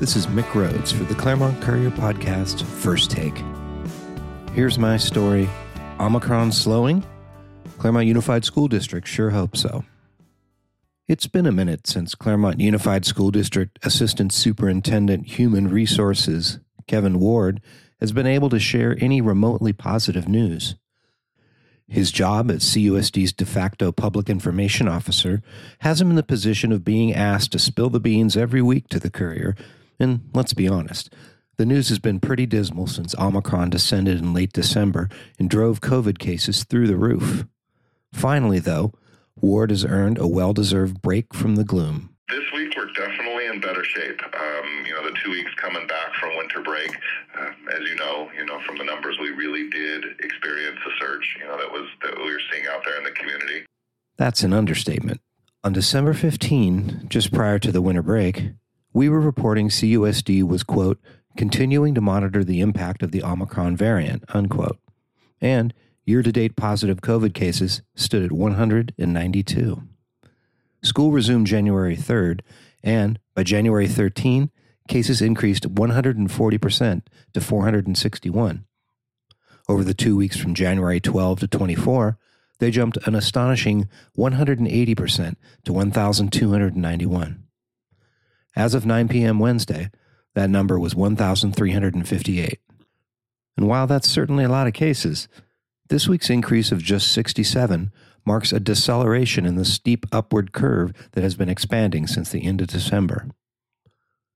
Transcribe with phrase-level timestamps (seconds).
[0.00, 3.36] This is Mick Rhodes for the Claremont Courier Podcast First Take.
[4.54, 5.46] Here's my story
[6.00, 7.04] Omicron slowing?
[7.76, 9.84] Claremont Unified School District sure hope so.
[11.06, 17.60] It's been a minute since Claremont Unified School District Assistant Superintendent Human Resources, Kevin Ward,
[18.00, 20.76] has been able to share any remotely positive news.
[21.86, 25.42] His job as CUSD's de facto public information officer
[25.80, 28.98] has him in the position of being asked to spill the beans every week to
[28.98, 29.54] the courier,
[30.00, 31.12] and let's be honest,
[31.58, 36.18] the news has been pretty dismal since Omicron descended in late December and drove COVID
[36.18, 37.44] cases through the roof.
[38.12, 38.94] Finally, though,
[39.36, 42.16] Ward has earned a well deserved break from the gloom.
[42.30, 44.22] This week we're definitely in better shape.
[44.22, 46.96] Um, you know, the two weeks coming back from winter break,
[47.38, 51.36] uh, as you know, you know from the numbers, we really did experience a surge.
[51.38, 53.66] You know that was that we were seeing out there in the community.
[54.16, 55.20] That's an understatement.
[55.62, 58.52] On December 15, just prior to the winter break,
[58.92, 60.98] we were reporting CUSD was quote
[61.36, 64.78] continuing to monitor the impact of the Omicron variant unquote,
[65.40, 65.72] and
[66.04, 69.82] year-to-date positive COVID cases stood at 192.
[70.82, 72.40] School resumed January 3rd,
[72.82, 74.50] and by January 13,
[74.88, 78.64] cases increased 140% to 461.
[79.68, 82.18] Over the two weeks from January 12 to 24,
[82.58, 87.44] they jumped an astonishing 180% to 1,291.
[88.56, 89.38] As of 9 p.m.
[89.38, 89.90] Wednesday,
[90.34, 92.60] that number was 1,358.
[93.56, 95.28] And while that's certainly a lot of cases,
[95.88, 97.92] this week's increase of just 67
[98.24, 102.60] marks a deceleration in the steep upward curve that has been expanding since the end
[102.60, 103.28] of December.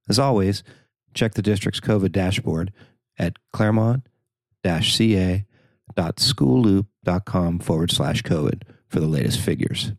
[0.09, 0.65] As always,
[1.15, 2.73] check the district's COVID dashboard
[3.19, 4.09] at claremont
[4.65, 9.92] ca.schoolloop.com forward slash COVID for the latest figures.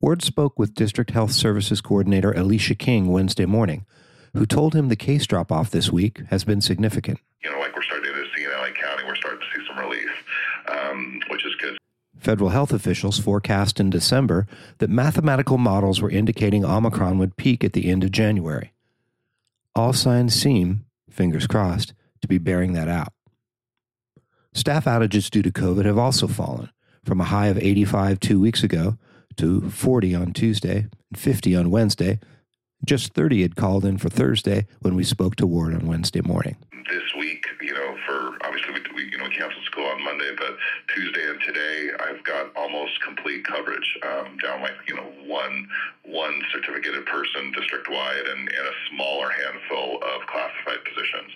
[0.00, 3.84] Ward spoke with District Health Services Coordinator Alicia King Wednesday morning,
[4.32, 7.18] who told him the case drop off this week has been significant.
[7.42, 9.76] You know, like we're starting to see in LA County, we're starting to see some
[9.76, 10.08] relief,
[10.68, 11.78] um, which is good.
[12.16, 14.46] Federal health officials forecast in December
[14.78, 18.72] that mathematical models were indicating Omicron would peak at the end of January.
[19.74, 23.12] All signs seem, fingers crossed, to be bearing that out.
[24.54, 26.70] Staff outages due to COVID have also fallen
[27.04, 28.96] from a high of 85 two weeks ago
[29.38, 32.18] to 40 on Tuesday and 50 on Wednesday.
[32.84, 36.56] Just 30 had called in for Thursday when we spoke to Ward on Wednesday morning.
[36.88, 40.56] This week, you know, for obviously we, we you know canceled school on Monday, but
[40.94, 45.68] Tuesday and today I've got almost complete coverage um, down like you know one
[46.06, 51.32] one certificated person district wide and, and a smaller handful of classified positions.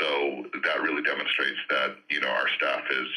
[0.00, 3.08] So that really demonstrates that you know our staff is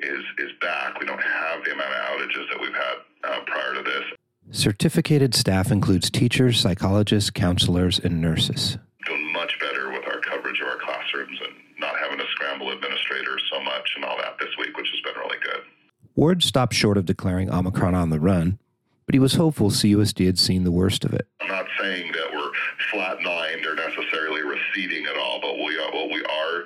[0.00, 0.98] is is back.
[1.00, 4.04] We don't have the amount of outages that we've had uh, prior to this.
[4.50, 8.78] Certificated staff includes teachers, psychologists, counselors, and nurses.
[9.06, 13.42] Doing much better with our coverage of our classrooms and not having to scramble administrators
[13.52, 15.62] so much and all that this week, which has been really good.
[16.14, 18.58] Ward stopped short of declaring Omicron on the run,
[19.06, 21.28] but he was hopeful CUSD had seen the worst of it.
[21.40, 22.50] I'm not saying that we're
[22.92, 26.64] flatlined or necessarily receding at all, but we are, what we are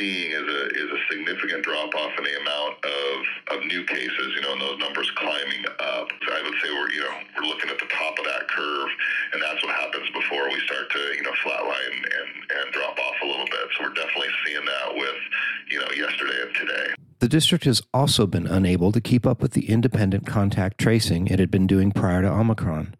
[0.00, 4.32] seeing is a is a significant drop off in the amount of, of new cases,
[4.34, 6.08] you know, and those numbers climbing up.
[6.24, 8.88] So I would say we're you know we're looking at the top of that curve,
[9.34, 13.16] and that's what happens before we start to you know flatline and and drop off
[13.22, 13.64] a little bit.
[13.76, 15.20] So we're definitely seeing that with
[15.68, 16.94] you know yesterday and today.
[17.18, 21.38] The district has also been unable to keep up with the independent contact tracing it
[21.38, 22.94] had been doing prior to Omicron,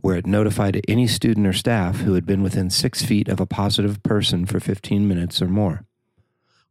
[0.00, 3.46] where it notified any student or staff who had been within six feet of a
[3.46, 5.84] positive person for 15 minutes or more.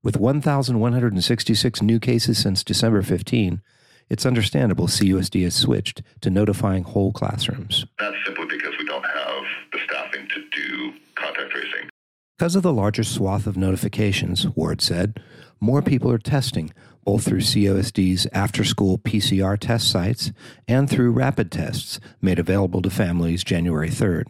[0.04, 3.62] With 1,166 new cases since December 15,
[4.10, 7.86] it's understandable CUSD has switched to notifying whole classrooms.
[8.00, 11.90] That's simply because we don't have the staffing to do contact tracing.
[12.38, 15.22] Because of the larger swath of notifications, Ward said,
[15.62, 16.74] more people are testing,
[17.06, 20.34] both through CUSD's after school PCR test sites
[20.68, 24.26] and through rapid tests made available to families January 3rd.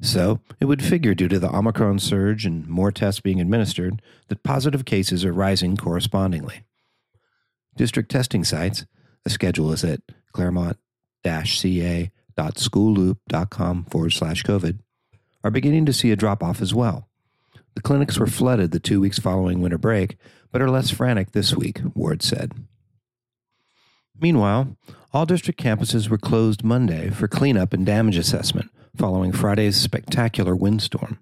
[0.00, 4.44] So, it would figure due to the Omicron surge and more tests being administered that
[4.44, 6.62] positive cases are rising correspondingly.
[7.76, 8.86] District testing sites,
[9.24, 10.00] the schedule is at
[10.32, 10.78] claremont
[11.24, 14.78] ca.schoolloop.com forward slash COVID,
[15.42, 17.08] are beginning to see a drop off as well.
[17.74, 20.16] The clinics were flooded the two weeks following winter break,
[20.52, 22.52] but are less frantic this week, Ward said.
[24.20, 24.76] Meanwhile,
[25.12, 31.20] all district campuses were closed Monday for cleanup and damage assessment following Friday's spectacular windstorm.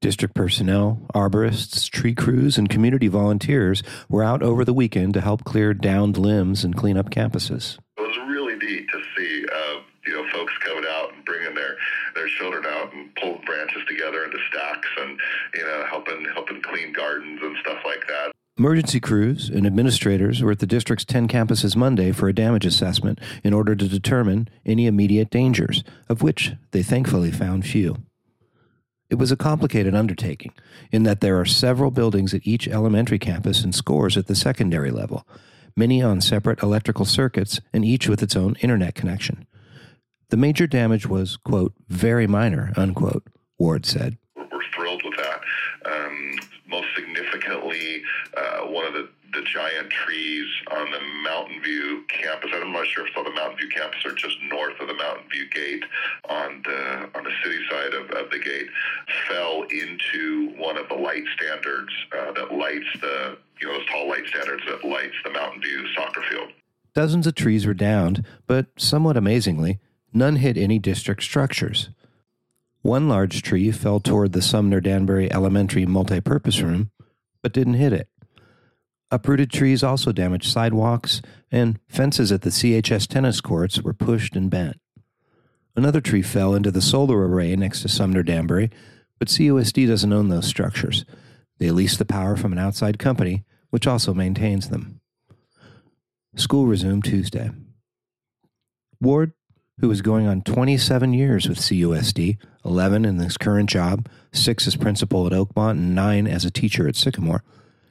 [0.00, 5.42] District personnel, arborists, tree crews, and community volunteers were out over the weekend to help
[5.42, 7.78] clear downed limbs and clean up campuses.
[7.96, 11.76] It was really neat to see uh, you know folks coming out and bringing their
[12.14, 15.18] their children out and pulling branches together into stacks and
[15.54, 18.30] you know helping helping clean gardens and stuff like that.
[18.58, 23.20] Emergency crews and administrators were at the district's 10 campuses Monday for a damage assessment
[23.44, 27.98] in order to determine any immediate dangers, of which they thankfully found few.
[29.10, 30.52] It was a complicated undertaking
[30.90, 34.90] in that there are several buildings at each elementary campus and scores at the secondary
[34.90, 35.24] level,
[35.76, 39.46] many on separate electrical circuits and each with its own internet connection.
[40.30, 43.22] The major damage was, quote, very minor, unquote,
[43.56, 44.18] Ward said.
[44.36, 45.40] We're thrilled with that.
[45.86, 46.38] Um,
[46.68, 48.02] most significantly,
[49.38, 52.50] the, giant trees on the Mountain View campus.
[52.52, 54.94] I'm not sure if it's on the Mountain View campus or just north of the
[54.94, 55.84] Mountain View gate
[56.28, 58.68] on the on the city side of, of the gate
[59.28, 64.08] fell into one of the light standards uh, that lights the you know those tall
[64.08, 66.50] light standards that lights the Mountain View soccer field.
[66.94, 69.78] Dozens of trees were downed, but somewhat amazingly,
[70.12, 71.90] none hit any district structures.
[72.82, 76.90] One large tree fell toward the Sumner Danbury Elementary multipurpose room,
[77.42, 78.08] but didn't hit it.
[79.10, 84.50] Uprooted trees also damaged sidewalks, and fences at the CHS tennis courts were pushed and
[84.50, 84.78] bent.
[85.74, 88.70] Another tree fell into the solar array next to Sumner Danbury,
[89.18, 91.04] but CUSD doesn't own those structures.
[91.58, 95.00] They lease the power from an outside company, which also maintains them.
[96.36, 97.50] School resumed Tuesday.
[99.00, 99.32] Ward,
[99.80, 104.76] who is going on 27 years with CUSD, 11 in his current job, 6 as
[104.76, 107.42] principal at Oakmont, and 9 as a teacher at Sycamore,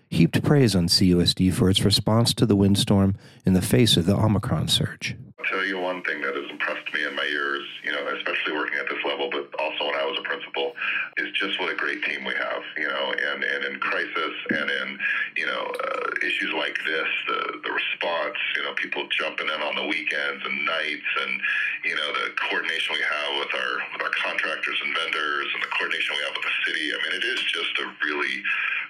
[0.10, 3.16] heaped praise on CUSD for its response to the windstorm
[3.46, 5.16] in the face of the Omicron surge.
[5.40, 8.54] I'll tell you one thing that has impressed me in my years, you know, especially
[8.54, 10.74] working at this level, but also when I was a principal,
[11.18, 14.68] is just what a great team we have, you know, and, and in crisis and
[14.70, 15.00] in,
[15.38, 19.76] you know, uh, issues like this, the, the response, you know, people jumping in on
[19.76, 21.40] the weekends and nights and,
[21.86, 25.72] you know, the coordination we have with our, with our contractors and vendors and the
[25.78, 26.86] coordination we have with the city.
[26.92, 28.42] I mean, it is just a really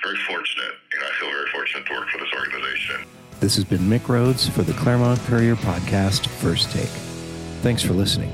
[0.07, 3.05] very fortunate, know, I feel very fortunate to work for this organization.
[3.39, 6.87] This has been Mick Rhodes for the Claremont Courier podcast, First Take.
[7.61, 8.31] Thanks for listening.